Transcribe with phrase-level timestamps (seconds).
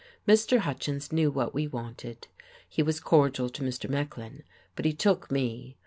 [0.27, 0.57] Mr.
[0.57, 2.27] Hutchins knew what he wanted.
[2.67, 3.87] He was cordial to Mr.
[3.87, 4.41] Mecklin,
[4.75, 5.77] but he took me.